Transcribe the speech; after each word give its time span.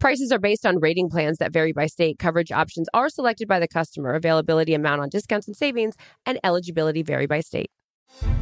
Prices 0.00 0.32
are 0.32 0.38
based 0.38 0.64
on 0.64 0.80
rating 0.80 1.10
plans 1.10 1.36
that 1.38 1.52
vary 1.52 1.72
by 1.72 1.86
state. 1.86 2.18
Coverage 2.18 2.50
options 2.50 2.88
are 2.94 3.10
selected 3.10 3.46
by 3.46 3.58
the 3.58 3.68
customer. 3.68 4.14
Availability, 4.14 4.72
amount 4.72 5.02
on 5.02 5.10
discounts 5.10 5.46
and 5.46 5.54
savings, 5.54 5.94
and 6.24 6.38
eligibility 6.42 7.02
vary 7.02 7.26
by 7.26 7.40
state. 7.40 7.70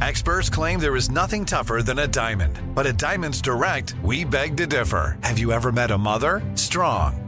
Experts 0.01 0.49
claim 0.49 0.81
there 0.81 0.97
is 0.97 1.11
nothing 1.11 1.45
tougher 1.45 1.83
than 1.83 1.99
a 1.99 2.07
diamond. 2.07 2.59
But 2.75 2.87
at 2.87 2.97
Diamonds 2.97 3.43
Direct, 3.43 3.95
we 4.03 4.25
beg 4.25 4.57
to 4.57 4.67
differ. 4.67 5.19
Have 5.23 5.39
you 5.39 5.53
ever 5.53 5.73
met 5.73 5.91
a 5.91 5.99
mother? 5.99 6.49
Strong, 6.55 7.28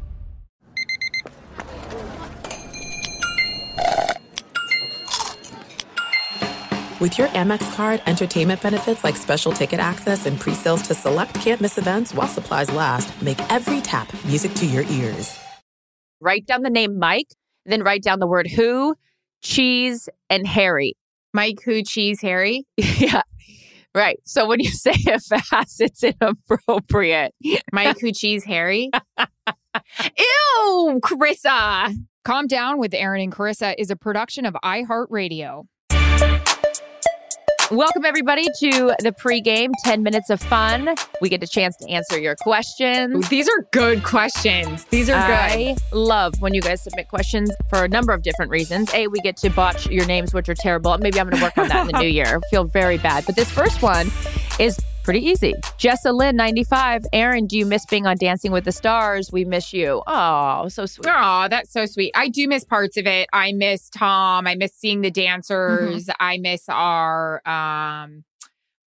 With 7.01 7.17
your 7.17 7.29
Amex 7.29 7.73
card, 7.73 7.99
entertainment 8.05 8.61
benefits 8.61 9.03
like 9.03 9.15
special 9.15 9.51
ticket 9.51 9.79
access 9.79 10.27
and 10.27 10.39
pre-sales 10.39 10.83
to 10.83 10.93
select 10.93 11.33
campus 11.33 11.79
events 11.79 12.13
while 12.13 12.27
supplies 12.27 12.71
last, 12.71 13.19
make 13.23 13.39
every 13.51 13.81
tap 13.81 14.13
music 14.23 14.53
to 14.53 14.67
your 14.67 14.83
ears. 14.83 15.35
Write 16.19 16.45
down 16.45 16.61
the 16.61 16.69
name 16.69 16.99
Mike, 16.99 17.33
then 17.65 17.81
write 17.81 18.03
down 18.03 18.19
the 18.19 18.27
word 18.27 18.47
who, 18.47 18.93
cheese, 19.41 20.09
and 20.29 20.45
Harry. 20.45 20.93
Mike, 21.33 21.63
who, 21.65 21.81
cheese, 21.81 22.21
Harry? 22.21 22.67
yeah. 22.77 23.23
Right. 23.95 24.19
So 24.23 24.45
when 24.45 24.59
you 24.59 24.69
say 24.69 24.93
it 24.93 25.23
fast, 25.23 25.81
it's 25.81 26.03
inappropriate. 26.03 27.33
Mike, 27.73 27.99
who, 27.99 28.11
cheese, 28.11 28.43
Harry? 28.43 28.91
Ew, 29.17 30.99
Carissa. 31.03 31.95
Calm 32.23 32.45
Down 32.45 32.77
with 32.77 32.93
Erin 32.93 33.21
and 33.21 33.31
Carissa 33.31 33.73
is 33.79 33.89
a 33.89 33.95
production 33.95 34.45
of 34.45 34.53
iHeartRadio. 34.63 35.65
Welcome, 37.71 38.03
everybody, 38.03 38.43
to 38.59 38.93
the 38.99 39.13
pregame 39.13 39.71
10 39.85 40.03
minutes 40.03 40.29
of 40.29 40.41
fun. 40.41 40.93
We 41.21 41.29
get 41.29 41.41
a 41.41 41.47
chance 41.47 41.77
to 41.77 41.89
answer 41.89 42.19
your 42.19 42.35
questions. 42.35 43.29
These 43.29 43.47
are 43.47 43.61
good 43.71 44.03
questions. 44.03 44.83
These 44.85 45.09
are 45.09 45.25
good. 45.25 45.33
I 45.33 45.77
love 45.93 46.33
when 46.41 46.53
you 46.53 46.59
guys 46.59 46.81
submit 46.81 47.07
questions 47.07 47.49
for 47.69 47.85
a 47.85 47.87
number 47.87 48.11
of 48.11 48.23
different 48.23 48.51
reasons. 48.51 48.93
A, 48.93 49.07
we 49.07 49.21
get 49.21 49.37
to 49.37 49.49
botch 49.49 49.87
your 49.87 50.05
names, 50.05 50.33
which 50.33 50.49
are 50.49 50.53
terrible. 50.53 50.97
Maybe 50.97 51.17
I'm 51.17 51.29
going 51.29 51.39
to 51.39 51.45
work 51.45 51.57
on 51.57 51.69
that 51.69 51.87
in 51.87 51.93
the 51.93 51.99
new 52.01 52.09
year. 52.09 52.41
I 52.43 52.49
feel 52.49 52.65
very 52.65 52.97
bad. 52.97 53.25
But 53.25 53.37
this 53.37 53.49
first 53.49 53.81
one 53.81 54.11
is 54.59 54.77
pretty 55.03 55.25
easy. 55.25 55.53
Jessa 55.77 56.13
Lynn, 56.13 56.35
95. 56.35 57.05
Erin, 57.13 57.47
do 57.47 57.57
you 57.57 57.65
miss 57.65 57.85
being 57.85 58.05
on 58.05 58.17
Dancing 58.17 58.51
with 58.51 58.65
the 58.65 58.71
Stars? 58.71 59.31
We 59.31 59.45
miss 59.45 59.73
you. 59.73 60.01
Oh, 60.07 60.67
so 60.67 60.85
sweet. 60.85 61.07
Oh, 61.09 61.47
that's 61.49 61.71
so 61.71 61.85
sweet. 61.85 62.11
I 62.15 62.29
do 62.29 62.47
miss 62.47 62.63
parts 62.63 62.97
of 62.97 63.07
it. 63.07 63.27
I 63.33 63.51
miss 63.53 63.89
Tom. 63.89 64.47
I 64.47 64.55
miss 64.55 64.73
seeing 64.73 65.01
the 65.01 65.11
dancers. 65.11 66.05
Mm-hmm. 66.05 66.11
I 66.19 66.37
miss 66.37 66.69
our 66.69 67.47
um 67.47 68.23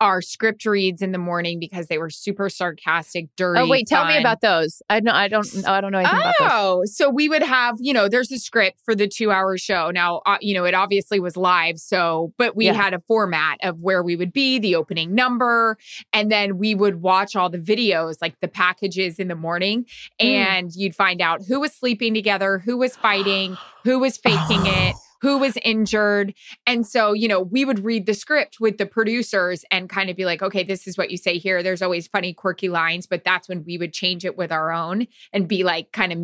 our 0.00 0.22
script 0.22 0.64
reads 0.64 1.03
in 1.03 1.12
the 1.12 1.19
morning 1.19 1.59
because 1.59 1.86
they 1.88 1.98
were 1.98 2.10
super 2.10 2.48
sarcastic, 2.48 3.28
dirty. 3.36 3.60
Oh 3.60 3.66
wait, 3.69 3.86
tell 3.86 4.04
me 4.06 4.16
about 4.16 4.41
those. 4.41 4.81
I 4.88 5.00
don't. 5.00 5.14
I 5.14 5.28
don't. 5.28 5.47
I 5.66 5.81
don't 5.81 5.92
know 5.92 5.98
anything 5.98 6.20
oh, 6.22 6.32
about 6.38 6.50
those. 6.50 6.97
so 6.97 7.10
we 7.10 7.28
would 7.28 7.42
have, 7.42 7.76
you 7.81 7.92
know, 7.92 8.09
there's 8.09 8.31
a 8.31 8.38
script 8.38 8.81
for 8.84 8.94
the 8.94 9.09
two 9.09 9.31
hour 9.31 9.59
show. 9.59 9.91
Now, 9.91 10.22
uh, 10.26 10.38
you 10.41 10.54
know, 10.54 10.64
it 10.64 10.75
obviously 10.75 11.19
was 11.20 11.36
live, 11.36 11.78
so 11.78 12.32
but 12.38 12.54
we 12.56 12.66
Yeah. 12.66 12.75
had 12.75 12.94
a 12.94 13.00
format 13.00 13.59
of 13.62 13.82
where 13.82 14.03
we 14.03 14.14
would 14.16 14.32
be, 14.32 14.59
the 14.59 14.75
opening 14.76 15.14
number, 15.14 15.76
and 16.12 16.30
then 16.30 16.59
we 16.59 16.75
would 16.75 17.03
watch 17.03 17.34
all 17.34 17.48
the 17.50 17.59
videos, 17.59 18.16
like 18.20 18.38
the 18.41 18.48
packages 18.48 19.19
in 19.19 19.28
the 19.28 19.34
morning, 19.34 19.84
Mm. 20.20 20.25
and 20.26 20.70
you'd 20.75 20.94
find 20.94 21.20
out 21.20 21.42
who 21.47 21.60
was 21.60 21.72
sleeping 21.72 22.15
together, 22.15 22.59
who 22.59 22.76
was 22.76 22.97
fighting, 22.97 23.56
who 23.84 23.98
was 23.98 24.16
faking 24.16 24.65
it. 24.66 24.94
Who 25.20 25.38
was 25.38 25.56
injured. 25.64 26.34
And 26.66 26.86
so, 26.86 27.12
you 27.12 27.28
know, 27.28 27.40
we 27.40 27.64
would 27.64 27.84
read 27.84 28.06
the 28.06 28.14
script 28.14 28.58
with 28.60 28.78
the 28.78 28.86
producers 28.86 29.64
and 29.70 29.88
kind 29.88 30.10
of 30.10 30.16
be 30.16 30.24
like, 30.24 30.42
okay, 30.42 30.62
this 30.62 30.86
is 30.86 30.96
what 30.96 31.10
you 31.10 31.16
say 31.16 31.38
here. 31.38 31.62
There's 31.62 31.82
always 31.82 32.06
funny, 32.06 32.32
quirky 32.32 32.68
lines, 32.68 33.06
but 33.06 33.24
that's 33.24 33.48
when 33.48 33.64
we 33.64 33.78
would 33.78 33.92
change 33.92 34.24
it 34.24 34.36
with 34.36 34.52
our 34.52 34.70
own 34.72 35.06
and 35.32 35.48
be 35.48 35.64
like 35.64 35.92
kind 35.92 36.12
of 36.12 36.18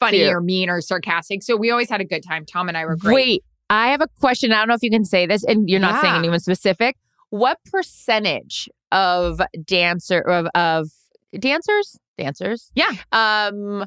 funny 0.00 0.18
Cute. 0.18 0.32
or 0.32 0.40
mean 0.40 0.70
or 0.70 0.80
sarcastic. 0.80 1.42
So 1.42 1.56
we 1.56 1.70
always 1.70 1.90
had 1.90 2.00
a 2.00 2.04
good 2.04 2.22
time. 2.26 2.44
Tom 2.46 2.68
and 2.68 2.76
I 2.76 2.84
were 2.86 2.96
great. 2.96 3.14
Wait, 3.14 3.44
I 3.70 3.88
have 3.88 4.00
a 4.00 4.08
question. 4.20 4.52
I 4.52 4.56
don't 4.56 4.68
know 4.68 4.74
if 4.74 4.82
you 4.82 4.90
can 4.90 5.04
say 5.04 5.26
this, 5.26 5.44
and 5.44 5.68
you're 5.68 5.80
not 5.80 6.00
saying 6.02 6.14
anyone 6.14 6.40
specific. 6.40 6.96
What 7.30 7.58
percentage 7.70 8.68
of 8.90 9.40
dancer 9.64 10.18
of, 10.20 10.46
of 10.54 10.88
dancers 11.38 11.98
dancers 12.18 12.70
Yeah. 12.74 12.90
um 13.12 13.86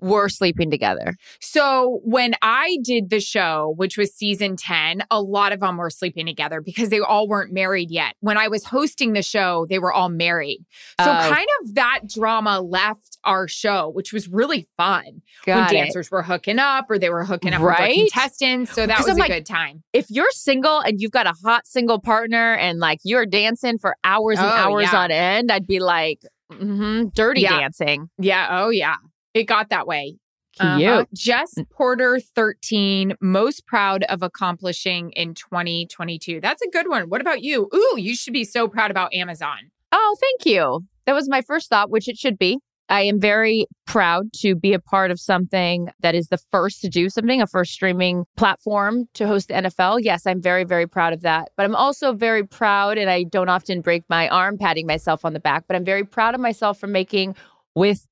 were 0.00 0.28
sleeping 0.28 0.70
together? 0.70 1.14
So 1.40 2.00
when 2.04 2.34
I 2.42 2.78
did 2.82 3.10
the 3.10 3.20
show, 3.20 3.74
which 3.76 3.96
was 3.96 4.14
season 4.14 4.56
10, 4.56 5.04
a 5.10 5.20
lot 5.20 5.52
of 5.52 5.60
them 5.60 5.76
were 5.76 5.90
sleeping 5.90 6.26
together 6.26 6.60
because 6.60 6.88
they 6.88 7.00
all 7.00 7.28
weren't 7.28 7.52
married 7.52 7.90
yet. 7.90 8.14
When 8.20 8.36
I 8.38 8.48
was 8.48 8.64
hosting 8.64 9.12
the 9.12 9.22
show, 9.22 9.66
they 9.68 9.78
were 9.78 9.92
all 9.92 10.08
married. 10.08 10.64
So 11.00 11.10
Oh. 11.10 11.30
kind 11.30 11.46
of 11.62 11.74
that 11.74 12.00
drama 12.12 12.60
left 12.60 13.18
our 13.24 13.46
show, 13.48 13.90
which 13.90 14.12
was 14.12 14.28
really 14.28 14.66
fun. 14.76 15.22
Got 15.46 15.56
when 15.56 15.64
it. 15.64 15.70
dancers 15.84 16.10
were 16.10 16.22
hooking 16.22 16.58
up 16.58 16.86
or 16.90 16.98
they 16.98 17.10
were 17.10 17.24
hooking 17.24 17.52
up 17.52 17.60
with 17.60 17.68
Right? 17.70 17.94
their 17.96 18.06
contestants. 18.06 18.72
So 18.72 18.86
that 18.86 18.98
was 18.98 19.08
I'm 19.08 19.16
a 19.16 19.20
like, 19.20 19.30
good 19.30 19.46
time. 19.46 19.82
If 19.92 20.06
you're 20.10 20.30
single 20.32 20.80
and 20.80 21.00
you've 21.00 21.10
got 21.12 21.26
a 21.26 21.34
hot 21.44 21.66
single 21.66 22.00
partner 22.00 22.54
and 22.54 22.78
like 22.78 22.98
you're 23.04 23.26
dancing 23.26 23.78
for 23.78 23.96
hours 24.04 24.38
and 24.38 24.46
Oh, 24.48 24.50
hours 24.50 24.88
yeah. 24.92 24.98
on 24.98 25.10
end, 25.10 25.50
I'd 25.52 25.66
be 25.66 25.80
like, 25.80 26.20
hmm 26.50 27.08
dirty 27.14 27.42
Yeah. 27.42 27.58
dancing. 27.60 28.08
Yeah. 28.18 28.48
Oh, 28.50 28.70
yeah. 28.70 28.96
It 29.34 29.44
got 29.44 29.70
that 29.70 29.86
way. 29.86 30.16
Cute. 30.58 30.68
Uh-huh. 30.68 31.04
Jess 31.14 31.54
Porter 31.70 32.18
13, 32.18 33.14
most 33.20 33.66
proud 33.66 34.02
of 34.04 34.22
accomplishing 34.22 35.12
in 35.12 35.34
2022. 35.34 36.40
That's 36.40 36.62
a 36.62 36.70
good 36.70 36.88
one. 36.88 37.08
What 37.08 37.20
about 37.20 37.42
you? 37.42 37.68
Ooh, 37.72 37.94
you 37.98 38.16
should 38.16 38.32
be 38.32 38.44
so 38.44 38.66
proud 38.66 38.90
about 38.90 39.14
Amazon. 39.14 39.70
Oh, 39.92 40.16
thank 40.20 40.46
you. 40.46 40.80
That 41.06 41.14
was 41.14 41.28
my 41.28 41.40
first 41.42 41.70
thought, 41.70 41.90
which 41.90 42.08
it 42.08 42.16
should 42.16 42.38
be. 42.38 42.58
I 42.88 43.02
am 43.02 43.20
very 43.20 43.66
proud 43.86 44.32
to 44.40 44.56
be 44.56 44.72
a 44.72 44.80
part 44.80 45.12
of 45.12 45.20
something 45.20 45.90
that 46.00 46.16
is 46.16 46.26
the 46.26 46.38
first 46.38 46.80
to 46.80 46.88
do 46.88 47.08
something, 47.08 47.40
a 47.40 47.46
first 47.46 47.72
streaming 47.72 48.24
platform 48.36 49.06
to 49.14 49.28
host 49.28 49.46
the 49.46 49.54
NFL. 49.54 50.00
Yes, 50.02 50.26
I'm 50.26 50.42
very, 50.42 50.64
very 50.64 50.88
proud 50.88 51.12
of 51.12 51.20
that. 51.20 51.50
But 51.56 51.66
I'm 51.66 51.76
also 51.76 52.12
very 52.12 52.44
proud, 52.44 52.98
and 52.98 53.08
I 53.08 53.22
don't 53.22 53.48
often 53.48 53.80
break 53.80 54.02
my 54.08 54.28
arm 54.28 54.58
patting 54.58 54.88
myself 54.88 55.24
on 55.24 55.34
the 55.34 55.40
back, 55.40 55.64
but 55.68 55.76
I'm 55.76 55.84
very 55.84 56.02
proud 56.02 56.34
of 56.34 56.40
myself 56.40 56.80
for 56.80 56.88
making 56.88 57.36
with, 57.76 58.08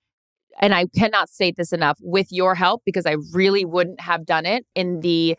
and 0.61 0.75
I 0.75 0.87
cannot 0.97 1.29
state 1.29 1.57
this 1.57 1.73
enough, 1.73 1.99
with 2.01 2.29
your 2.31 2.55
help, 2.55 2.83
because 2.85 3.07
I 3.07 3.17
really 3.33 3.65
wouldn't 3.65 4.01
have 4.01 4.27
done 4.27 4.47
it 4.47 4.67
in 4.75 5.01
the 5.01 5.37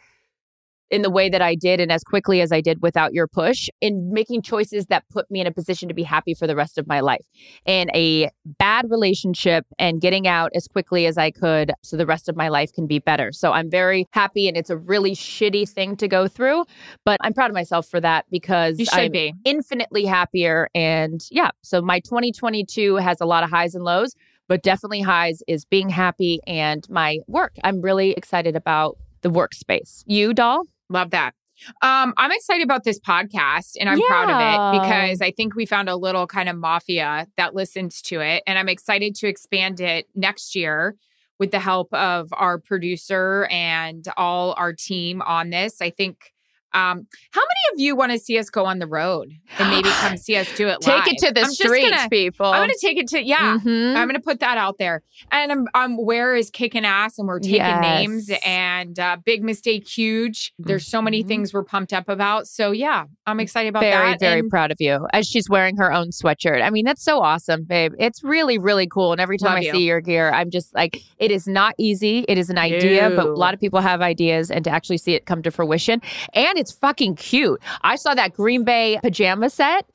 in 0.89 1.01
the 1.01 1.09
way 1.09 1.29
that 1.29 1.41
I 1.41 1.55
did 1.55 1.79
and 1.79 1.91
as 1.91 2.03
quickly 2.03 2.41
as 2.41 2.51
I 2.51 2.61
did 2.61 2.81
without 2.81 3.13
your 3.13 3.27
push 3.27 3.69
in 3.81 4.11
making 4.11 4.41
choices 4.41 4.87
that 4.87 5.03
put 5.09 5.29
me 5.29 5.39
in 5.39 5.47
a 5.47 5.51
position 5.51 5.87
to 5.87 5.93
be 5.93 6.03
happy 6.03 6.33
for 6.33 6.47
the 6.47 6.55
rest 6.55 6.77
of 6.77 6.87
my 6.87 6.99
life. 6.99 7.25
In 7.65 7.89
a 7.93 8.29
bad 8.57 8.89
relationship 8.89 9.65
and 9.77 10.01
getting 10.01 10.27
out 10.27 10.51
as 10.55 10.67
quickly 10.67 11.05
as 11.05 11.17
I 11.17 11.31
could 11.31 11.71
so 11.83 11.95
the 11.97 12.05
rest 12.05 12.27
of 12.27 12.35
my 12.35 12.49
life 12.49 12.71
can 12.73 12.87
be 12.87 12.99
better. 12.99 13.31
So 13.31 13.51
I'm 13.51 13.69
very 13.69 14.07
happy 14.11 14.47
and 14.47 14.57
it's 14.57 14.69
a 14.69 14.77
really 14.77 15.11
shitty 15.11 15.69
thing 15.69 15.95
to 15.97 16.07
go 16.07 16.27
through, 16.27 16.65
but 17.05 17.17
I'm 17.21 17.33
proud 17.33 17.51
of 17.51 17.53
myself 17.53 17.87
for 17.87 18.01
that 18.01 18.25
because 18.31 18.79
You 18.79 18.85
should 18.85 18.99
I'm 18.99 19.11
be. 19.11 19.33
infinitely 19.45 20.05
happier 20.05 20.69
and 20.73 21.21
yeah, 21.29 21.51
so 21.61 21.81
my 21.81 21.99
2022 21.99 22.95
has 22.95 23.21
a 23.21 23.25
lot 23.25 23.43
of 23.43 23.49
highs 23.49 23.75
and 23.75 23.83
lows, 23.83 24.15
but 24.49 24.63
definitely 24.63 24.99
highs 24.99 25.41
is 25.47 25.63
being 25.63 25.89
happy 25.89 26.41
and 26.45 26.85
my 26.89 27.19
work. 27.27 27.53
I'm 27.63 27.81
really 27.81 28.11
excited 28.11 28.57
about 28.57 28.97
the 29.21 29.29
workspace. 29.29 30.03
You, 30.07 30.33
doll? 30.33 30.63
Love 30.89 31.11
that. 31.11 31.35
Um, 31.81 32.13
I'm 32.17 32.31
excited 32.31 32.63
about 32.63 32.83
this 32.83 32.99
podcast 32.99 33.75
and 33.79 33.89
I'm 33.89 34.01
proud 34.01 34.29
of 34.29 34.39
it 34.39 34.81
because 34.81 35.21
I 35.21 35.31
think 35.31 35.55
we 35.55 35.65
found 35.65 35.89
a 35.89 35.95
little 35.95 36.25
kind 36.25 36.49
of 36.49 36.55
mafia 36.55 37.27
that 37.37 37.53
listens 37.53 38.01
to 38.03 38.21
it. 38.21 38.43
And 38.47 38.57
I'm 38.57 38.69
excited 38.69 39.13
to 39.15 39.27
expand 39.27 39.79
it 39.79 40.07
next 40.15 40.55
year 40.55 40.95
with 41.37 41.51
the 41.51 41.59
help 41.59 41.93
of 41.93 42.29
our 42.33 42.59
producer 42.59 43.47
and 43.51 44.05
all 44.17 44.53
our 44.57 44.73
team 44.73 45.21
on 45.21 45.49
this. 45.49 45.81
I 45.81 45.89
think 45.89 46.33
um, 46.73 47.07
how 47.31 47.41
many 47.41 47.73
of 47.73 47.79
you 47.79 47.95
want 47.95 48.11
to 48.11 48.19
see 48.19 48.37
us 48.37 48.49
go 48.49 48.65
on 48.65 48.79
the 48.79 48.87
road 48.87 49.31
and 49.73 49.75
maybe 49.83 49.89
come 49.95 50.17
see 50.17 50.35
us 50.35 50.47
do 50.55 50.67
it 50.67 50.79
Take 50.81 51.07
it 51.07 51.17
to 51.19 51.33
the 51.33 51.41
I'm 51.41 51.51
streets, 51.51 51.89
gonna- 51.89 52.09
people. 52.09 52.45
I'm 52.47 52.59
going 52.59 52.69
to 52.69 52.77
take 52.85 52.97
it 52.97 53.07
to, 53.09 53.23
yeah. 53.23 53.57
Mhm. 53.63 53.95
I'm 53.95 54.07
going 54.07 54.15
to 54.15 54.21
put 54.21 54.39
that 54.39 54.57
out 54.57 54.77
there. 54.79 55.03
And 55.31 55.51
I'm, 55.51 55.67
I'm 55.73 55.97
where 55.97 56.35
is 56.35 56.49
kicking 56.49 56.85
ass 56.85 57.17
and 57.19 57.27
we're 57.27 57.39
taking 57.39 57.55
Yes. 57.57 57.81
names 57.81 58.31
and 58.45 58.97
uh, 58.99 59.17
big 59.25 59.43
mistake, 59.43 59.87
huge. 59.87 60.53
There's 60.59 60.87
so 60.87 61.01
many 61.01 61.23
Mhm. 61.23 61.27
things 61.27 61.53
we're 61.53 61.63
pumped 61.63 61.93
up 61.93 62.09
about. 62.09 62.47
So 62.47 62.71
yeah, 62.71 63.05
I'm 63.25 63.39
excited 63.39 63.69
about 63.69 63.81
very, 63.81 64.11
that. 64.11 64.19
very 64.19 64.39
And 64.39 64.49
proud 64.49 64.71
of 64.71 64.77
you 64.79 65.07
as 65.13 65.27
she's 65.27 65.49
wearing 65.49 65.77
her 65.77 65.91
own 65.91 66.09
sweatshirt. 66.09 66.61
I 66.61 66.69
mean, 66.69 66.85
that's 66.85 67.03
so 67.03 67.21
awesome, 67.21 67.63
babe. 67.63 67.93
It's 67.99 68.23
really, 68.23 68.57
really 68.57 68.87
cool. 68.87 69.11
And 69.11 69.21
every 69.21 69.37
time 69.37 69.49
Love 69.53 69.57
I 69.59 69.65
you. 69.65 69.71
see 69.71 69.83
your 69.85 70.01
gear, 70.01 70.31
I'm 70.31 70.49
just 70.49 70.73
like, 70.75 71.01
it 71.17 71.31
is 71.31 71.47
not 71.47 71.75
easy. 71.77 72.25
It 72.27 72.37
is 72.37 72.49
an 72.49 72.57
idea, 72.57 73.09
but 73.15 73.25
a 73.27 73.33
lot 73.33 73.53
of 73.53 73.59
people 73.59 73.81
have 73.81 74.01
ideas 74.01 74.49
and 74.51 74.63
to 74.63 74.69
actually 74.69 74.97
see 74.97 75.13
it 75.13 75.25
come 75.25 75.41
to 75.43 75.51
fruition. 75.51 76.01
And 76.33 76.57
it's 76.57 76.71
fucking 76.71 77.15
cute. 77.15 77.61
I 77.81 77.95
saw 77.95 78.13
that 78.13 78.33
Green 78.33 78.63
Bay 78.63 78.99
pajama 79.03 79.49
set 79.59 79.85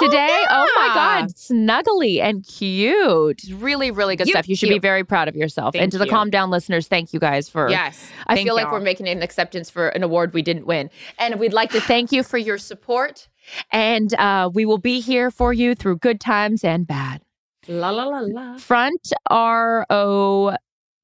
today. 0.00 0.44
Oh 0.50 0.68
my. 0.76 0.90
God, 0.94 1.28
snuggly 1.30 2.20
and 2.20 2.44
cute. 2.46 3.42
Really, 3.52 3.90
really 3.90 4.16
good 4.16 4.24
Cute, 4.24 4.34
stuff. 4.34 4.48
You 4.48 4.56
should 4.56 4.68
be 4.68 4.78
very 4.78 5.04
proud 5.04 5.28
of 5.28 5.36
yourself. 5.36 5.74
Thank 5.74 5.82
and 5.84 5.92
to 5.92 5.98
the 5.98 6.06
you. 6.06 6.10
Calm 6.10 6.30
Down 6.30 6.50
listeners, 6.50 6.88
thank 6.88 7.12
you 7.12 7.20
guys 7.20 7.48
for 7.48 7.68
Yes. 7.70 8.10
I 8.26 8.42
feel 8.42 8.54
like 8.54 8.64
y'all. 8.64 8.72
we're 8.72 8.80
making 8.80 9.08
an 9.08 9.22
acceptance 9.22 9.70
for 9.70 9.88
an 9.88 10.02
award 10.02 10.34
we 10.34 10.42
didn't 10.42 10.66
win. 10.66 10.90
And 11.18 11.38
we'd 11.38 11.52
like 11.52 11.70
to 11.70 11.80
thank 11.80 12.12
you 12.12 12.22
for 12.22 12.38
your 12.38 12.58
support. 12.58 13.28
And 13.70 14.12
uh, 14.14 14.50
we 14.52 14.64
will 14.64 14.78
be 14.78 15.00
here 15.00 15.30
for 15.30 15.52
you 15.52 15.74
through 15.74 15.98
good 15.98 16.20
times 16.20 16.64
and 16.64 16.86
bad. 16.86 17.22
la 17.68 17.90
la 17.90 18.04
la 18.04 18.20
la. 18.20 18.56
Front 18.58 19.12
R 19.30 19.86
O 19.90 20.56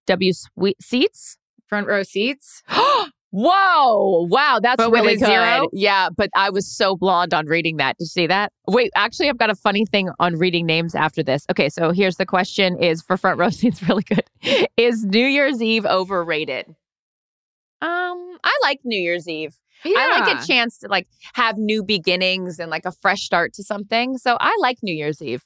W 0.06 0.32
sweet 0.32 0.82
seats. 0.82 1.36
Front 1.66 1.86
row 1.86 2.02
seats. 2.02 2.62
Whoa. 3.30 4.26
Wow. 4.30 4.58
That's 4.62 4.76
But 4.82 4.90
really 4.90 5.16
good. 5.16 5.26
zero? 5.26 5.68
Yeah. 5.72 6.08
But 6.16 6.30
I 6.34 6.50
was 6.50 6.66
so 6.66 6.96
blonde 6.96 7.34
on 7.34 7.46
reading 7.46 7.76
that. 7.76 7.96
Did 7.98 8.04
you 8.04 8.08
see 8.08 8.26
that? 8.26 8.52
Wait, 8.66 8.90
actually, 8.96 9.28
I've 9.28 9.36
got 9.38 9.50
a 9.50 9.54
funny 9.54 9.84
thing 9.84 10.10
on 10.18 10.36
reading 10.36 10.64
names 10.66 10.94
after 10.94 11.22
this. 11.22 11.44
Okay. 11.50 11.68
So 11.68 11.90
here's 11.90 12.16
the 12.16 12.26
question 12.26 12.82
is 12.82 13.02
for 13.02 13.16
front 13.16 13.38
row 13.38 13.50
seats, 13.50 13.82
really 13.88 14.02
good. 14.04 14.24
Is 14.76 15.04
New 15.04 15.26
Year's 15.26 15.60
Eve 15.62 15.84
overrated? 15.84 16.66
Um, 17.80 18.38
I 18.42 18.58
like 18.62 18.80
New 18.84 19.00
Year's 19.00 19.28
Eve. 19.28 19.54
Yeah. 19.84 19.94
I 19.96 20.20
like 20.20 20.42
a 20.42 20.46
chance 20.46 20.78
to 20.78 20.88
like 20.88 21.06
have 21.34 21.56
new 21.56 21.84
beginnings 21.84 22.58
and 22.58 22.70
like 22.70 22.84
a 22.84 22.90
fresh 22.92 23.20
start 23.20 23.52
to 23.54 23.62
something. 23.62 24.18
So 24.18 24.36
I 24.40 24.56
like 24.60 24.78
New 24.82 24.94
Year's 24.94 25.22
Eve. 25.22 25.44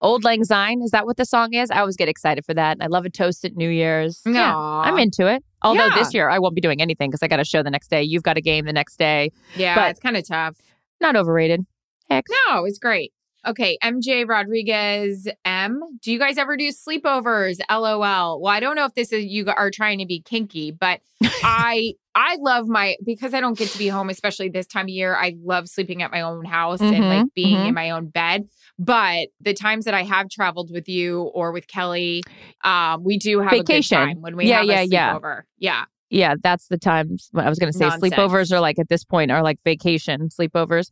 Auld 0.00 0.24
Lang 0.24 0.44
Syne, 0.44 0.82
is 0.82 0.90
that 0.90 1.06
what 1.06 1.16
the 1.16 1.24
song 1.24 1.54
is? 1.54 1.70
I 1.70 1.78
always 1.78 1.96
get 1.96 2.08
excited 2.08 2.44
for 2.44 2.52
that. 2.54 2.76
I 2.80 2.88
love 2.88 3.06
a 3.06 3.10
toast 3.10 3.44
at 3.44 3.56
New 3.56 3.70
Year's. 3.70 4.20
Yeah, 4.26 4.54
I'm 4.54 4.98
into 4.98 5.26
it. 5.28 5.42
Although 5.64 5.86
Yeah. 5.86 5.94
this 5.96 6.14
year 6.14 6.28
I 6.28 6.38
won't 6.38 6.54
be 6.54 6.60
doing 6.60 6.80
anything 6.80 7.10
because 7.10 7.22
I 7.22 7.28
got 7.28 7.40
a 7.40 7.44
show 7.44 7.62
the 7.62 7.70
next 7.70 7.88
day. 7.88 8.02
You've 8.02 8.22
got 8.22 8.36
a 8.36 8.40
game 8.40 8.66
the 8.66 8.72
next 8.72 8.96
day. 8.98 9.32
Yeah, 9.56 9.74
but- 9.74 9.90
it's 9.90 10.00
kind 10.00 10.16
of 10.16 10.26
tough. 10.28 10.56
Not 11.00 11.16
overrated. 11.16 11.66
Heck. 12.08 12.24
No, 12.48 12.64
it's 12.66 12.78
great. 12.78 13.12
Okay, 13.46 13.76
MJ 13.82 14.24
Rodriguez 14.26 15.28
M. 15.44 15.80
Do 16.02 16.12
you 16.12 16.18
guys 16.18 16.38
ever 16.38 16.56
do 16.56 16.70
sleepovers? 16.70 17.58
LOL. 17.70 18.40
Well, 18.40 18.52
I 18.52 18.60
don't 18.60 18.76
know 18.76 18.84
if 18.86 18.94
this 18.94 19.12
is 19.12 19.24
you 19.24 19.46
are 19.46 19.70
trying 19.70 19.98
to 19.98 20.06
be 20.06 20.20
kinky, 20.20 20.70
but 20.70 21.00
I 21.42 21.92
I 22.14 22.36
love 22.40 22.66
my 22.68 22.96
because 23.04 23.34
I 23.34 23.40
don't 23.40 23.58
get 23.58 23.70
to 23.72 23.78
be 23.78 23.88
home, 23.88 24.08
especially 24.08 24.48
this 24.48 24.66
time 24.66 24.86
of 24.86 24.90
year. 24.90 25.14
I 25.16 25.36
love 25.42 25.68
sleeping 25.68 26.02
at 26.02 26.10
my 26.10 26.22
own 26.22 26.44
house 26.44 26.80
and 26.80 27.04
Mhm, 27.04 27.08
like 27.08 27.26
being 27.34 27.60
mhm. 27.60 27.68
in 27.68 27.74
my 27.74 27.90
own 27.90 28.08
bed. 28.08 28.48
But 28.78 29.28
the 29.40 29.52
times 29.54 29.84
that 29.84 29.94
I 29.94 30.02
have 30.04 30.28
traveled 30.30 30.70
with 30.72 30.88
you 30.88 31.22
or 31.22 31.52
with 31.52 31.66
Kelly, 31.66 32.22
um, 32.62 33.04
we 33.04 33.18
do 33.18 33.40
have 33.40 33.52
Vacation. 33.52 33.98
a 33.98 34.00
good 34.02 34.12
time 34.12 34.20
when 34.22 34.36
we 34.36 34.48
Yeah, 34.48 34.58
have 34.60 34.68
yeah, 34.68 34.80
a 34.80 34.86
yeah. 34.86 35.14
sleepover. 35.14 35.42
Yeah. 35.58 35.70
Yeah, 35.80 35.84
that's 36.10 36.68
the 36.68 36.78
times 36.78 37.28
when 37.32 37.46
I 37.46 37.48
was 37.48 37.58
going 37.58 37.72
to 37.72 37.78
say 37.78 37.88
Nonsense. 37.88 38.14
sleepovers 38.14 38.52
are 38.52 38.60
like 38.60 38.78
at 38.78 38.88
this 38.88 39.04
point 39.04 39.30
are 39.30 39.42
like 39.42 39.58
vacation 39.64 40.28
sleepovers. 40.28 40.90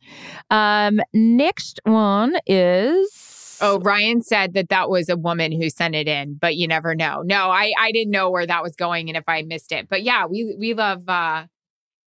Um, 0.51 1.01
next 1.13 1.81
one 1.85 2.37
is 2.47 3.33
Oh, 3.65 3.79
Ryan 3.79 4.23
said 4.23 4.55
that 4.55 4.71
that 4.71 4.91
was 4.91 5.09
a 5.09 5.17
woman 5.17 5.53
who 5.53 5.71
sent 5.71 5.95
it 5.95 6.09
in, 6.09 6.35
but 6.35 6.57
you 6.57 6.67
never 6.67 6.97
know. 6.97 7.23
No, 7.25 7.49
I 7.51 7.73
I 7.79 7.93
didn't 7.93 8.11
know 8.11 8.29
where 8.29 8.45
that 8.45 8.61
was 8.63 8.75
going 8.75 9.09
and 9.09 9.17
if 9.17 9.25
I 9.29 9.43
missed 9.43 9.71
it. 9.71 9.89
But 9.89 10.03
yeah, 10.03 10.27
we 10.27 10.57
we 10.59 10.75
love 10.75 11.09
uh 11.09 11.47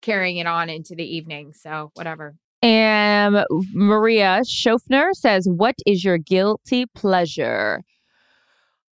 carrying 0.01 0.37
it 0.37 0.47
on 0.47 0.69
into 0.69 0.95
the 0.95 1.03
evening. 1.03 1.53
So 1.53 1.91
whatever. 1.93 2.35
And 2.61 3.45
Maria 3.73 4.41
Schofner 4.43 5.13
says, 5.13 5.47
"What 5.49 5.75
is 5.85 6.03
your 6.03 6.17
guilty 6.17 6.85
pleasure?" 6.87 7.83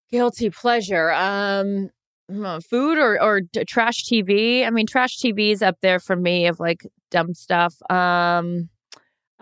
Guilty 0.09 0.49
pleasure, 0.49 1.11
um, 1.11 1.89
hmm, 2.29 2.59
food 2.59 2.97
or 2.97 3.21
or 3.21 3.41
trash 3.67 4.05
TV. 4.05 4.65
I 4.65 4.69
mean, 4.69 4.85
trash 4.87 5.17
TV 5.19 5.51
is 5.51 5.61
up 5.61 5.77
there 5.81 5.99
for 5.99 6.15
me 6.15 6.47
of 6.47 6.59
like 6.59 6.85
dumb 7.11 7.33
stuff. 7.33 7.75
Um, 7.91 8.69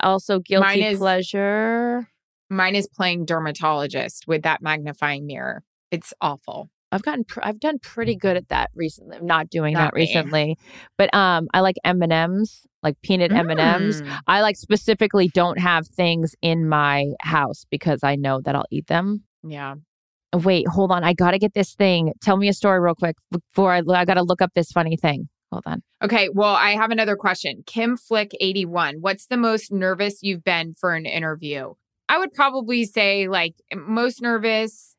also 0.02 0.40
guilty 0.40 0.66
Mine 0.66 0.84
is- 0.84 0.98
pleasure. 1.00 2.08
Mine 2.50 2.76
is 2.76 2.88
playing 2.88 3.24
dermatologist 3.26 4.28
with 4.28 4.42
that 4.44 4.62
magnifying 4.62 5.26
mirror. 5.26 5.64
It's 5.90 6.14
awful. 6.20 6.70
I've 6.92 7.02
gotten 7.04 7.24
pr- 7.24 7.40
I've 7.44 7.62
done 7.62 7.80
pretty 7.80 8.16
good 8.16 8.36
at 8.36 8.50
that 8.50 8.70
recently. 8.76 9.16
I'm 9.16 9.26
not 9.26 9.50
doing 9.50 9.74
Not 9.74 9.80
that 9.80 9.94
me. 9.94 10.02
recently, 10.02 10.58
but 10.98 11.14
um, 11.16 11.48
I 11.54 11.62
like 11.62 11.78
M 11.86 12.02
and 12.02 12.12
M's, 12.12 12.68
like 12.84 13.02
peanut 13.02 13.32
M 13.32 13.50
and 13.50 13.62
M's. 13.62 14.02
Mm. 14.02 14.20
I 14.28 14.42
like 14.42 14.58
specifically 14.58 15.30
don't 15.30 15.58
have 15.60 15.88
things 15.88 16.36
in 16.42 16.68
my 16.68 17.06
house 17.22 17.66
because 17.72 18.04
I 18.04 18.18
know 18.18 18.42
that 18.42 18.54
I'll 18.58 18.66
eat 18.70 18.88
them. 18.88 19.24
Yeah. 19.48 19.76
Wait, 20.34 20.68
hold 20.68 20.92
on. 20.92 21.04
I 21.04 21.14
got 21.14 21.32
to 21.32 21.40
get 21.40 21.54
this 21.54 21.74
thing. 21.74 22.14
Tell 22.22 22.38
me 22.38 22.48
a 22.48 22.54
story 22.54 22.80
real 22.80 22.96
quick 22.96 23.18
before 23.32 23.74
I, 23.74 23.82
I 23.90 24.06
got 24.06 24.14
to 24.14 24.24
look 24.24 24.42
up 24.42 24.52
this 24.56 24.72
funny 24.72 24.96
thing. 24.96 25.28
Hold 25.52 25.64
on. 25.66 25.84
Okay, 26.02 26.30
well, 26.34 26.56
I 26.56 26.72
have 26.72 26.92
another 26.92 27.18
question. 27.18 27.64
Kim 27.66 27.98
Flick 27.98 28.32
81. 28.40 28.98
What's 29.02 29.28
the 29.28 29.38
most 29.38 29.72
nervous 29.72 30.24
you've 30.24 30.44
been 30.44 30.74
for 30.74 30.96
an 30.96 31.06
interview? 31.06 31.74
I 32.08 32.18
would 32.18 32.34
probably 32.34 32.86
say 32.86 33.28
like 33.28 33.56
most 33.74 34.22
nervous. 34.22 34.96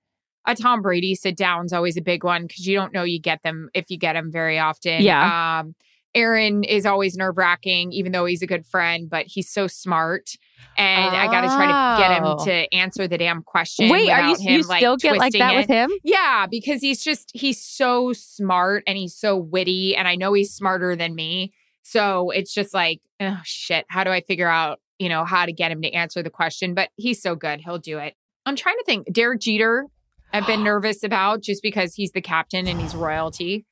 A 0.47 0.55
Tom 0.55 0.83
Brady 0.83 1.15
sit 1.15 1.37
down 1.37 1.67
is 1.67 1.73
always 1.73 1.97
a 1.97 2.03
big 2.03 2.25
one 2.25 2.47
because 2.47 2.67
you 2.67 2.77
don't 2.77 2.93
know 2.93 3.05
you 3.05 3.21
get 3.21 3.43
them 3.43 3.69
if 3.75 3.91
you 3.91 3.97
get 3.97 4.15
them 4.15 4.31
very 4.31 4.59
often. 4.59 5.03
Yeah. 5.03 5.61
Um, 5.61 5.75
Aaron 6.15 6.65
is 6.65 6.85
always 6.87 7.17
nerve 7.17 7.37
wracking, 7.39 7.93
even 7.93 8.13
though 8.13 8.25
he's 8.25 8.43
a 8.43 8.47
good 8.47 8.67
friend, 8.67 9.09
but 9.09 9.27
he's 9.27 9.49
so 9.51 9.67
smart. 9.67 10.31
And 10.77 11.15
I 11.17 11.27
got 11.27 11.43
to 11.43 11.49
try 11.49 11.67
to 11.67 12.01
get 12.03 12.23
Oh. 12.23 12.39
him 12.39 12.45
to 12.47 12.75
answer 12.75 13.09
the 13.09 13.19
damn 13.19 13.43
question. 13.43 13.89
Wait, 13.89 14.11
are 14.11 14.29
you, 14.29 14.37
him, 14.37 14.57
you 14.57 14.63
still 14.63 14.97
get 14.97 15.17
like 15.17 15.33
that 15.35 15.55
it. 15.55 15.57
with 15.57 15.69
him? 15.69 15.91
Yeah, 16.05 16.47
because 16.51 16.81
he's 16.81 17.03
just 17.03 17.31
he's 17.35 17.63
so 17.63 18.13
smart 18.13 18.85
and 18.87 18.97
he's 18.97 19.15
so 19.17 19.37
witty 19.37 19.97
and 19.97 20.07
I 20.09 20.15
know 20.17 20.33
he's 20.33 20.53
smarter 20.55 20.95
than 20.97 21.15
me. 21.15 21.53
So 21.83 22.31
it's 22.31 22.55
just 22.55 22.73
like, 22.73 23.01
oh 23.21 23.41
shit, 23.45 23.85
how 23.89 24.05
do 24.05 24.11
I 24.11 24.21
figure 24.21 24.49
out, 24.49 24.81
you 24.99 25.09
know, 25.09 25.25
how 25.25 25.47
to 25.47 25.53
get 25.53 25.73
him 25.73 25.83
to 25.83 25.91
answer 25.93 26.23
the 26.23 26.31
question, 26.31 26.75
but 26.75 26.91
he's 26.97 27.21
so 27.21 27.35
good, 27.35 27.61
he'll 27.61 27.79
do 27.79 27.99
it. 27.99 28.15
I'm 28.47 28.57
trying 28.57 28.77
to 28.77 28.85
think. 28.85 29.13
Derek 29.13 29.41
Jeter, 29.41 29.87
I've 30.33 30.47
been 30.47 30.63
nervous 30.65 31.03
about 31.03 31.43
just 31.43 31.63
because 31.63 31.95
he's 31.95 32.13
the 32.13 32.21
captain 32.23 32.67
and 32.69 32.81
he's 32.81 32.95
royalty. 32.95 33.67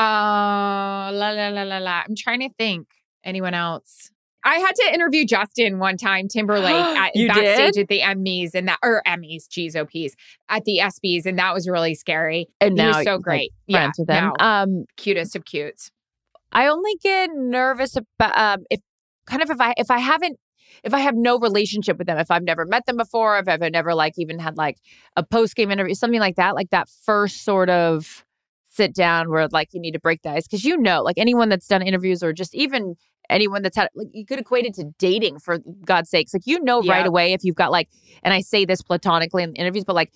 Uh 0.00 1.12
la 1.12 1.30
la 1.30 1.48
la 1.48 1.62
la 1.62 1.78
la. 1.78 2.02
I'm 2.08 2.14
trying 2.16 2.40
to 2.40 2.48
think 2.58 2.86
anyone 3.24 3.54
else. 3.54 4.10
I 4.42 4.56
had 4.56 4.74
to 4.74 4.94
interview 4.94 5.26
Justin 5.26 5.78
one 5.78 5.98
time, 5.98 6.26
Timberlake, 6.26 6.72
at, 6.96 7.14
You 7.14 7.28
backstage 7.28 7.74
did? 7.74 7.82
at 7.82 7.88
the 7.88 8.00
Emmys 8.00 8.54
and 8.54 8.68
that, 8.68 8.78
or 8.82 9.02
Emmys, 9.06 9.46
geez, 9.48 9.76
OPs, 9.76 10.16
at 10.48 10.64
the 10.64 10.78
ESPYs, 10.78 11.26
and 11.26 11.38
that 11.38 11.52
was 11.52 11.68
really 11.68 11.94
scary. 11.94 12.48
And 12.58 12.70
He 12.70 12.76
now 12.76 12.86
was 12.88 12.96
so 12.96 13.02
you're, 13.02 13.14
like, 13.16 13.22
great. 13.22 13.52
friends 13.70 13.98
with 13.98 14.08
them. 14.08 14.32
Um, 14.38 14.84
cutest 14.96 15.36
of 15.36 15.44
cutes. 15.44 15.90
I 16.52 16.68
only 16.68 16.94
get 17.02 17.30
nervous 17.34 17.96
about 17.96 18.36
um, 18.38 18.64
if 18.70 18.80
kind 19.26 19.42
of 19.42 19.50
if 19.50 19.60
I 19.60 19.74
if 19.76 19.90
I 19.90 19.98
haven't 19.98 20.38
if 20.82 20.94
I 20.94 21.00
have 21.00 21.14
no 21.14 21.38
relationship 21.38 21.98
with 21.98 22.06
them, 22.06 22.16
if 22.18 22.30
I've 22.30 22.42
never 22.42 22.64
met 22.64 22.86
them 22.86 22.96
before, 22.96 23.38
if 23.38 23.46
I've 23.46 23.60
never 23.60 23.94
like 23.94 24.14
even 24.16 24.38
had 24.38 24.56
like 24.56 24.78
a 25.16 25.22
post 25.22 25.54
game 25.54 25.70
interview, 25.70 25.94
something 25.94 26.18
like 26.20 26.36
that, 26.36 26.54
like 26.54 26.70
that 26.70 26.88
first 27.04 27.44
sort 27.44 27.68
of 27.68 28.24
sit 28.80 28.94
down 28.94 29.28
where 29.30 29.46
like 29.48 29.68
you 29.72 29.80
need 29.80 29.92
to 29.92 30.00
break 30.00 30.22
the 30.22 30.30
ice 30.30 30.46
because 30.46 30.64
you 30.64 30.76
know, 30.78 31.02
like 31.02 31.18
anyone 31.18 31.48
that's 31.50 31.66
done 31.66 31.82
interviews 31.82 32.22
or 32.22 32.32
just 32.32 32.54
even 32.54 32.94
anyone 33.28 33.62
that's 33.62 33.76
had 33.76 33.88
like 33.94 34.08
you 34.12 34.24
could 34.24 34.38
equate 34.38 34.64
it 34.64 34.74
to 34.74 34.84
dating 34.98 35.38
for 35.38 35.58
God's 35.84 36.08
sakes, 36.08 36.32
like 36.32 36.46
you 36.46 36.62
know 36.62 36.82
right 36.82 37.06
away 37.06 37.32
if 37.32 37.44
you've 37.44 37.56
got 37.56 37.70
like, 37.70 37.88
and 38.22 38.32
I 38.32 38.40
say 38.40 38.64
this 38.64 38.80
platonically 38.82 39.42
in 39.42 39.52
interviews, 39.54 39.84
but 39.84 39.94
like 39.94 40.12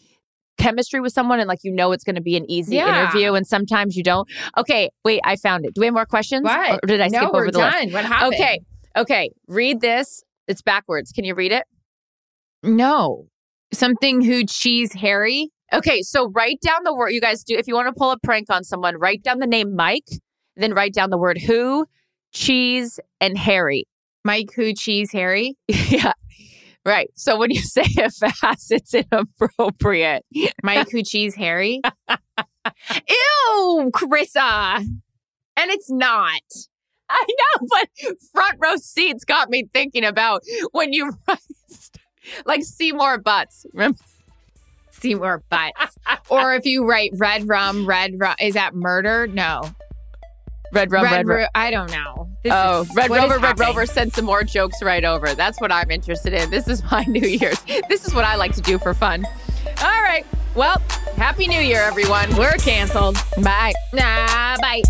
chemistry 0.56 1.00
with 1.00 1.12
someone 1.12 1.40
and 1.40 1.48
like 1.48 1.58
you 1.62 1.72
know 1.72 1.92
it's 1.92 2.04
going 2.04 2.14
to 2.16 2.22
be 2.22 2.36
an 2.36 2.48
easy 2.50 2.76
Yeah. 2.76 3.02
interview 3.02 3.34
and 3.34 3.46
sometimes 3.46 3.96
you 3.96 4.02
don't. 4.02 4.26
Okay, 4.56 4.88
wait, 5.04 5.20
I 5.24 5.36
found 5.36 5.66
it. 5.66 5.74
Do 5.74 5.80
we 5.80 5.86
have 5.86 5.94
more 5.94 6.06
questions? 6.06 6.44
What? 6.44 6.80
Or 6.82 6.86
did 6.86 7.00
I 7.00 7.08
skip 7.08 7.22
no, 7.22 7.28
over 7.28 7.38
we're 7.46 7.50
the 7.50 7.58
list? 7.58 7.72
done. 7.76 7.92
What 7.92 8.04
happened? 8.04 8.34
Okay. 8.34 8.60
Okay. 8.96 9.30
Read 9.48 9.80
this. 9.80 10.22
It's 10.48 10.62
backwards. 10.62 11.12
Can 11.12 11.24
you 11.24 11.34
read 11.34 11.52
it? 11.52 11.64
No. 12.62 13.26
Something 13.72 14.22
who 14.22 14.44
cheese 14.44 14.92
Harry. 14.92 15.50
Okay. 15.74 16.02
So 16.02 16.30
write 16.30 16.60
down 16.60 16.84
the 16.84 16.94
word 16.94 17.10
you 17.10 17.20
guys 17.20 17.44
do. 17.44 17.56
If 17.56 17.66
you 17.66 17.74
want 17.74 17.88
to 17.88 17.98
pull 17.98 18.10
a 18.10 18.18
prank 18.18 18.48
on 18.50 18.64
someone, 18.64 18.96
write 18.96 19.22
down 19.22 19.38
the 19.38 19.46
name 19.46 19.74
Mike, 19.74 20.08
then 20.56 20.72
write 20.72 20.94
down 20.94 21.10
the 21.10 21.18
word 21.18 21.38
who 21.38 21.86
Cheese, 22.34 23.00
and 23.20 23.38
Harry. 23.38 23.86
Mike 24.24 24.50
Who 24.54 24.74
Cheese 24.74 25.12
Harry. 25.12 25.56
yeah. 25.68 26.12
Right. 26.84 27.10
So 27.14 27.38
when 27.38 27.50
you 27.50 27.62
say 27.62 27.84
it 27.86 28.12
fast, 28.12 28.70
it's 28.70 28.92
inappropriate. 28.92 30.24
Mike 30.62 30.90
Who 30.90 31.02
Cheese 31.04 31.34
Harry. 31.36 31.80
Ew, 33.08 33.90
Carissa. 33.94 34.84
And 35.56 35.70
it's 35.70 35.90
not. 35.90 36.42
I 37.08 37.24
know, 37.28 37.68
but 37.70 38.16
front 38.32 38.56
row 38.58 38.76
seats 38.76 39.24
got 39.24 39.48
me 39.48 39.68
thinking 39.72 40.04
about 40.04 40.42
when 40.72 40.92
you 40.92 41.12
like 42.44 42.64
Seymour 42.64 43.18
Butts. 43.18 43.64
Remember? 43.72 43.98
Seymour 45.04 45.42
Butts. 45.50 45.98
or 46.30 46.54
if 46.54 46.64
you 46.64 46.86
write 46.86 47.10
red 47.16 47.46
rum, 47.46 47.84
red 47.84 48.18
rum, 48.18 48.34
is 48.40 48.54
that 48.54 48.74
murder? 48.74 49.26
No. 49.26 49.62
Red 50.72 50.90
rum, 50.90 51.04
red, 51.04 51.26
red 51.26 51.42
rum. 51.42 51.48
I 51.54 51.70
don't 51.70 51.90
know. 51.90 52.30
This 52.42 52.52
oh, 52.54 52.82
is, 52.82 52.94
Red 52.96 53.10
Rover, 53.10 53.38
Red 53.38 53.60
Rover 53.60 53.84
send 53.84 54.14
some 54.14 54.24
more 54.24 54.42
jokes 54.42 54.82
right 54.82 55.04
over. 55.04 55.34
That's 55.34 55.60
what 55.60 55.70
I'm 55.70 55.90
interested 55.90 56.32
in. 56.32 56.48
This 56.48 56.68
is 56.68 56.82
my 56.90 57.04
New 57.08 57.28
Year's. 57.28 57.62
This 57.90 58.06
is 58.06 58.14
what 58.14 58.24
I 58.24 58.36
like 58.36 58.54
to 58.54 58.62
do 58.62 58.78
for 58.78 58.94
fun. 58.94 59.26
All 59.82 60.02
right. 60.02 60.24
Well, 60.54 60.80
Happy 61.16 61.46
New 61.48 61.60
Year, 61.60 61.82
everyone. 61.82 62.34
We're 62.36 62.56
canceled. 62.56 63.16
Bye. 63.42 63.74
Nah, 63.92 64.56
bye. 64.60 64.82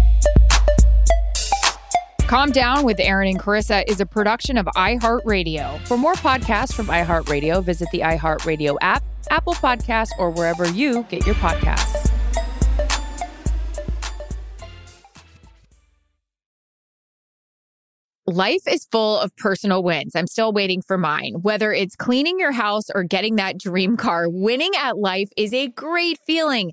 Calm 2.29 2.53
Down 2.53 2.85
with 2.85 3.01
Erin 3.01 3.29
and 3.29 3.39
Carissa 3.39 3.85
is 3.87 4.01
a 4.01 4.07
production 4.07 4.57
of 4.59 4.67
iHeartRadio. 4.77 5.87
For 5.87 5.99
more 5.99 6.15
podcasts 6.15 6.73
from 6.73 6.87
iHeartRadio, 6.87 7.63
visit 7.63 7.89
the 7.93 8.01
iHeartRadio 8.01 8.77
app, 8.81 9.03
Apple 9.31 9.55
Podcasts, 9.55 10.11
or 10.19 10.31
wherever 10.31 10.69
you 10.69 11.05
get 11.05 11.27
your 11.27 11.35
podcasts. 11.37 12.11
Life 18.27 18.63
is 18.67 18.87
full 18.91 19.21
of 19.21 19.37
personal 19.37 19.83
wins. 19.83 20.17
I'm 20.17 20.27
still 20.27 20.51
waiting 20.51 20.81
for 20.81 20.97
mine. 20.97 21.35
Whether 21.43 21.75
it's 21.75 21.95
cleaning 21.95 22.39
your 22.41 22.53
house 22.53 22.87
or 22.95 23.05
getting 23.05 23.37
that 23.37 23.59
dream 23.59 23.99
car, 23.99 24.31
winning 24.31 24.71
at 24.81 24.97
life 24.97 25.29
is 25.37 25.53
a 25.53 25.69
great 25.69 26.19
feeling. 26.27 26.73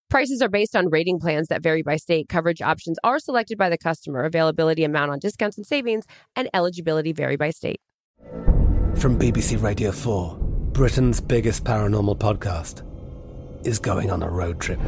Prices 0.11 0.41
are 0.41 0.49
based 0.49 0.75
on 0.75 0.89
rating 0.89 1.19
plans 1.19 1.47
that 1.47 1.63
vary 1.63 1.83
by 1.83 1.95
state. 1.95 2.27
Coverage 2.27 2.61
options 2.61 2.97
are 3.01 3.17
selected 3.17 3.57
by 3.57 3.69
the 3.69 3.77
customer. 3.77 4.25
Availability, 4.25 4.83
amount 4.83 5.09
on 5.09 5.19
discounts 5.19 5.55
and 5.55 5.65
savings, 5.65 6.03
and 6.35 6.49
eligibility 6.53 7.13
vary 7.13 7.37
by 7.37 7.49
state. 7.49 7.79
From 8.97 9.17
BBC 9.17 9.63
Radio 9.63 9.93
4, 9.93 10.37
Britain's 10.73 11.21
biggest 11.21 11.63
paranormal 11.63 12.17
podcast 12.17 12.85
is 13.65 13.79
going 13.79 14.11
on 14.11 14.21
a 14.21 14.29
road 14.29 14.59
trip. 14.59 14.81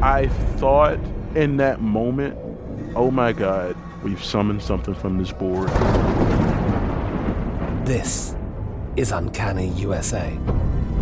I 0.00 0.28
thought 0.58 1.00
in 1.34 1.56
that 1.56 1.80
moment, 1.80 2.38
oh 2.94 3.10
my 3.10 3.32
God, 3.32 3.76
we've 4.04 4.24
summoned 4.24 4.62
something 4.62 4.94
from 4.94 5.18
this 5.18 5.32
board. 5.32 5.70
This 7.84 8.36
is 8.94 9.10
Uncanny 9.10 9.70
USA 9.70 10.38